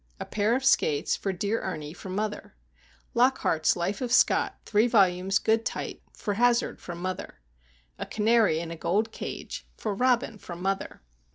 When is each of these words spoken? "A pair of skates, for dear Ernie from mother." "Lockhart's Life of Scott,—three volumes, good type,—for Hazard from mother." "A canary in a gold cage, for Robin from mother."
"A 0.19 0.25
pair 0.25 0.55
of 0.55 0.65
skates, 0.65 1.15
for 1.15 1.31
dear 1.31 1.61
Ernie 1.61 1.93
from 1.93 2.15
mother." 2.15 2.55
"Lockhart's 3.13 3.75
Life 3.75 4.01
of 4.01 4.11
Scott,—three 4.11 4.87
volumes, 4.87 5.37
good 5.37 5.63
type,—for 5.63 6.33
Hazard 6.33 6.81
from 6.81 6.99
mother." 6.99 7.35
"A 7.99 8.07
canary 8.07 8.59
in 8.59 8.71
a 8.71 8.75
gold 8.75 9.11
cage, 9.11 9.67
for 9.77 9.93
Robin 9.93 10.39
from 10.39 10.59
mother." 10.59 11.03